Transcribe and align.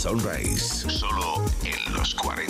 Sunrise. 0.00 0.88
Solo 0.88 1.44
en 1.62 1.92
los 1.92 2.14
40 2.14 2.49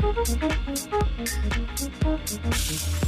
Thank 0.00 0.16
you. 3.02 3.07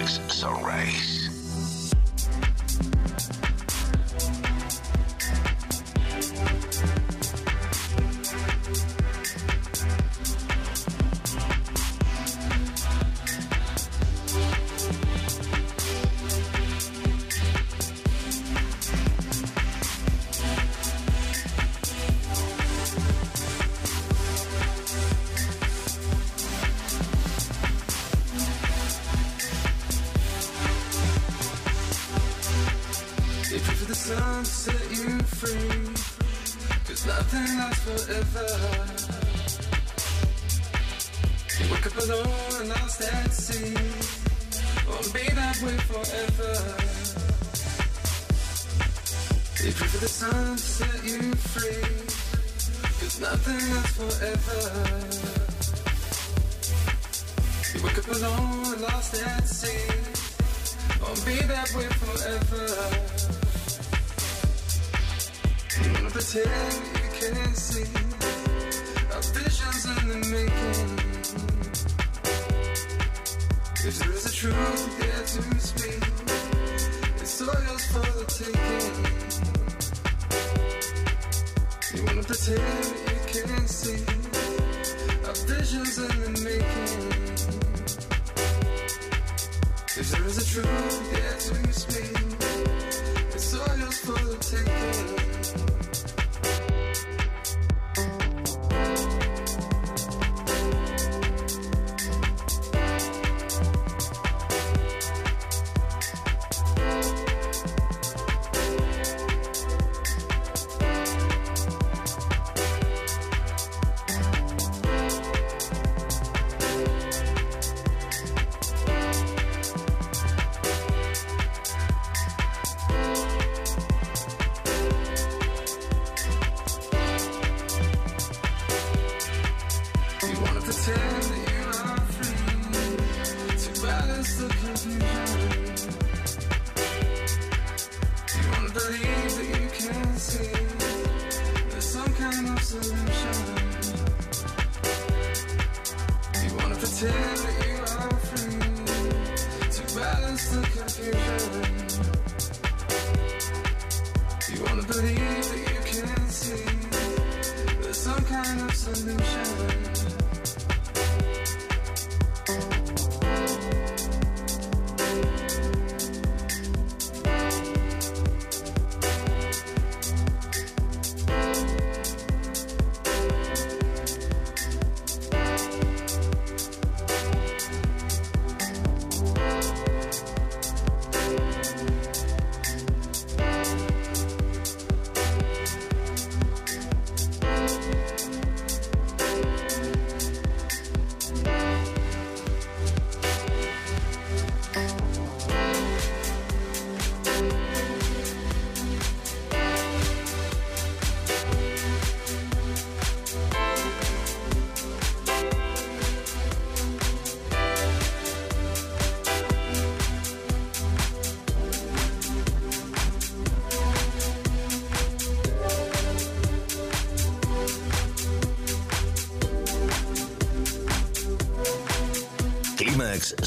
Alex 0.00 0.18
Sunrise. 0.32 1.09
You 38.20 38.26
wake 41.72 41.86
up 41.86 41.96
alone 41.96 42.60
and 42.60 42.68
lost 42.68 43.00
at 43.00 43.32
sea. 43.32 43.74
Won't 44.86 45.14
be 45.14 45.24
that 45.40 45.56
way 45.62 45.78
forever. 45.88 46.52
You 49.64 49.72
pray 49.72 49.88
for 49.88 49.98
the 49.98 50.08
sun 50.08 50.56
to 50.56 50.62
set 50.62 51.04
you 51.04 51.34
free. 51.52 51.80
Cause 53.00 53.20
nothing 53.20 53.62
lasts 53.72 53.96
forever. 53.96 54.60
You 57.72 57.82
wake 57.84 57.98
up 57.98 58.08
alone 58.16 58.74
and 58.74 58.82
lost 58.82 59.14
at 59.14 59.48
sea. 59.48 59.88
Won't 61.00 61.24
be 61.24 61.36
that 61.46 61.72
way 61.74 61.88
forever. 62.02 62.66
You 65.82 65.90
you 65.90 67.08
can't 67.18 67.56
see 67.56 68.09
If 73.82 73.98
there 73.98 74.12
is 74.12 74.26
a 74.26 74.32
truth 74.32 74.98
there 74.98 75.22
to 75.24 75.42
speak, 75.60 76.02
it's 77.20 77.40
yours 77.40 77.84
for 77.92 78.06
the 78.18 78.24
taking. 78.38 78.96
You 81.94 82.00
wanna 82.06 82.24
you 83.06 83.42
can't 83.46 83.70
see 83.70 84.02
our 85.26 85.38
visions 85.46 85.94
in 85.98 86.08
the 86.22 86.30
making. 86.44 87.10
If 89.96 90.06
there 90.10 90.26
is 90.26 90.36
a 90.38 90.44
truth 90.52 90.96
to 91.38 91.72
speak, 91.72 92.16
it's 93.34 93.52
for 93.98 94.18
the 94.18 94.36
taking. 94.40 95.09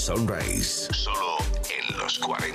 Sunrise. 0.03 0.89
Solo 0.91 1.37
en 1.71 1.97
los 1.97 2.19
40 2.19 2.52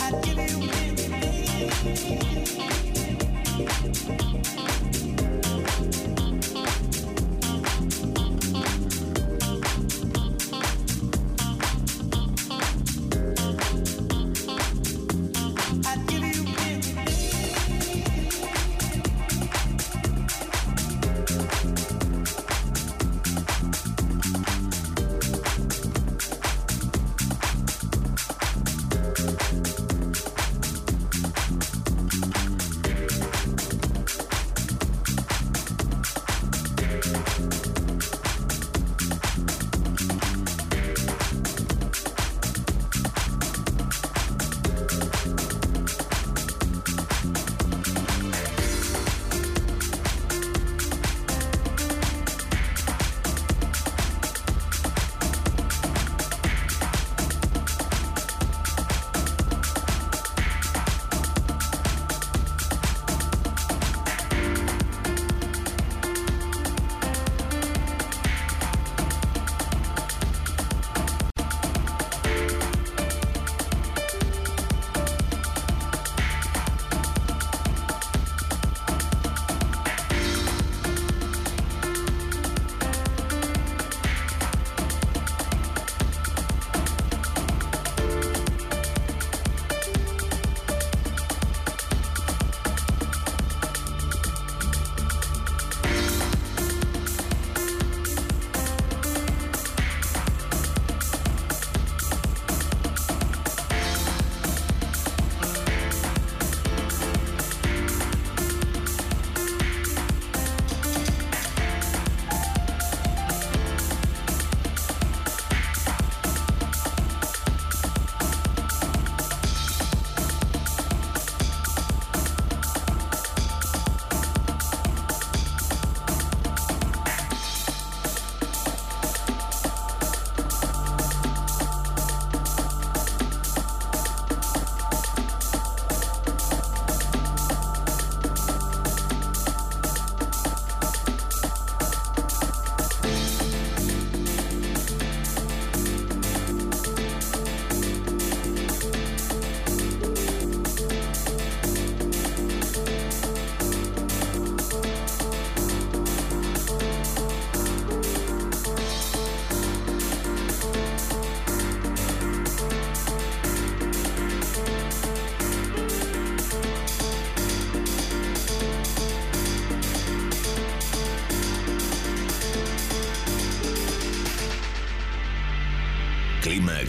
I'd 0.00 0.22
give 0.22 0.38
you 0.38 0.70
anything. 1.92 2.75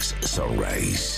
Sunrise. 0.00 1.17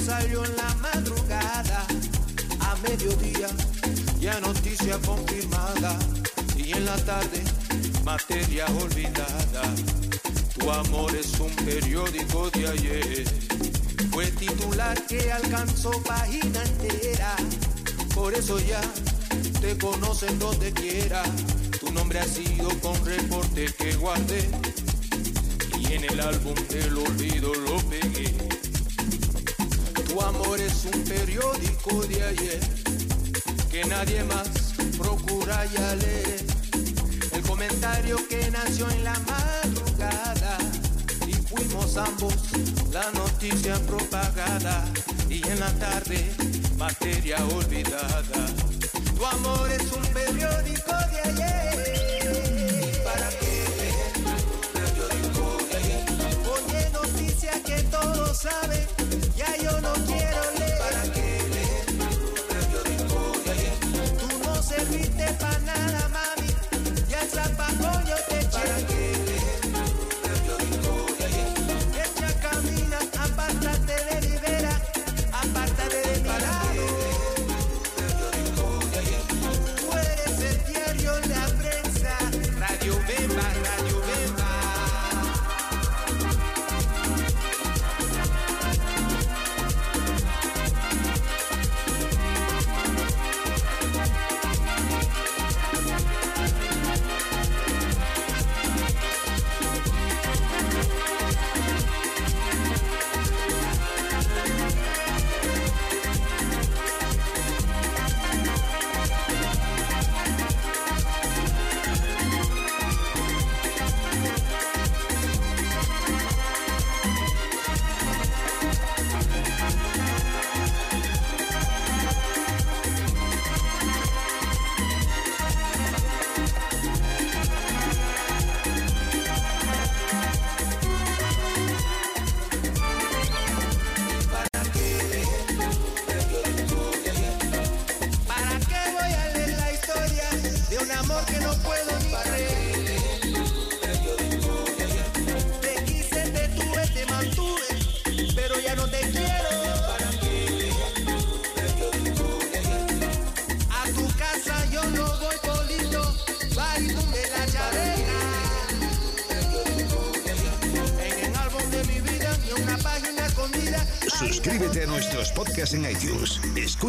Salió 0.00 0.44
en 0.44 0.56
la 0.56 0.74
madrugada. 0.76 1.86
A 2.60 2.76
mediodía 2.88 3.48
ya 4.20 4.38
noticia 4.40 4.98
confirmada. 4.98 5.98
Y 6.56 6.72
en 6.72 6.84
la 6.84 6.96
tarde 7.04 7.42
materia 8.04 8.66
olvidada. 8.82 9.62
Tu 10.58 10.70
amor 10.70 11.14
es 11.14 11.38
un 11.40 11.54
periódico 11.56 12.50
de 12.50 12.68
ayer. 12.68 13.24
Fue 14.10 14.26
titular 14.32 15.00
que 15.06 15.30
alcanzó 15.30 15.90
página 16.02 16.62
entera. 16.62 17.36
Por 18.14 18.34
eso 18.34 18.58
ya 18.60 18.80
te 19.60 19.76
conocen 19.78 20.38
donde 20.38 20.72
quiera. 20.72 21.22
Tu 21.80 21.92
nombre 21.92 22.20
ha 22.20 22.24
sido 22.24 22.68
con 22.80 22.96
reporte 23.04 23.66
que 23.76 23.94
guardé. 23.96 24.48
Y 25.78 25.92
en 25.92 26.04
el 26.04 26.20
álbum 26.20 26.54
del 26.68 26.98
olvido 26.98 27.54
lo 27.54 27.76
pegué 27.90 28.47
es 30.58 30.84
un 30.86 31.04
periódico 31.04 32.02
de 32.06 32.22
ayer 32.22 32.60
que 33.70 33.84
nadie 33.84 34.24
más 34.24 34.48
procura 34.96 35.64
ya 35.66 35.94
leer. 35.94 36.44
El 37.32 37.42
comentario 37.42 38.16
que 38.28 38.50
nació 38.50 38.90
en 38.90 39.04
la 39.04 39.18
madrugada 39.20 40.58
y 41.26 41.32
fuimos 41.32 41.96
ambos 41.96 42.34
la 42.92 43.10
noticia 43.12 43.78
propagada 43.86 44.84
y 45.28 45.46
en 45.46 45.60
la 45.60 45.72
tarde 45.78 46.34
materia 46.76 47.36
olvidada. 47.46 48.46
Tu 49.16 49.26
amor 49.26 49.70
es 49.70 49.92
un 49.92 50.02
periódico 50.12 50.27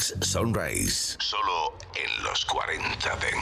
Sunrise. 0.00 1.16
Solo 1.20 1.74
en 1.94 2.24
los 2.24 2.44
40 2.46 3.16
Dents. 3.16 3.41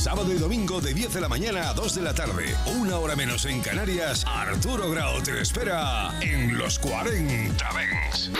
Sábado 0.00 0.32
y 0.32 0.38
domingo 0.38 0.80
de 0.80 0.94
10 0.94 1.12
de 1.12 1.20
la 1.20 1.28
mañana 1.28 1.68
a 1.68 1.74
2 1.74 1.96
de 1.96 2.00
la 2.00 2.14
tarde. 2.14 2.56
Una 2.80 2.96
hora 2.96 3.14
menos 3.16 3.44
en 3.44 3.60
Canarias. 3.60 4.24
Arturo 4.26 4.90
Grau 4.90 5.20
te 5.20 5.42
espera 5.42 6.10
en 6.22 6.56
los 6.56 6.78
40 6.78 7.62
Dance. 7.62 8.30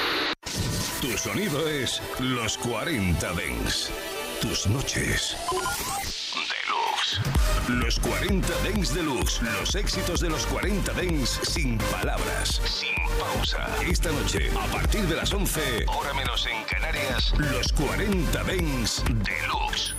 Tu 1.02 1.18
sonido 1.18 1.68
es 1.68 2.00
los 2.18 2.56
40 2.56 3.26
Dance. 3.34 3.92
Tus 4.40 4.68
noches. 4.68 5.36
Los 7.68 8.00
40 8.00 8.48
Dance 8.64 8.94
Deluxe. 8.94 9.42
Los 9.42 9.74
éxitos 9.74 10.20
de 10.20 10.30
los 10.30 10.46
40 10.46 10.94
Dance 10.94 11.44
sin 11.44 11.76
palabras. 11.76 12.62
Sin 12.64 12.96
pausa. 13.18 13.68
Esta 13.86 14.11
noche, 14.12 14.50
a 14.58 14.66
partir 14.72 15.02
de 15.02 15.16
las 15.16 15.30
11, 15.30 15.84
hora 15.88 16.14
menos 16.14 16.46
en 16.46 16.64
Canarias, 16.64 17.34
los 17.36 17.70
40 17.74 18.44
Dance 18.44 19.02
Deluxe. 19.04 19.94